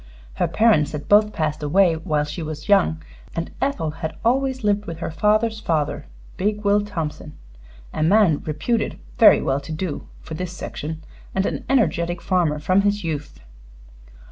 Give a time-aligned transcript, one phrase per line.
[0.37, 3.03] Her parents had both passed away while she was young,
[3.35, 7.37] and Ethel had always lived with her father's father, big Will Thompson,
[7.93, 11.03] a man reputed very well to do for this section,
[11.35, 13.41] and an energetic farmer from his youth.